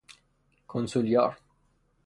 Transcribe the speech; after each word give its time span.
کنسولیار 0.67 1.37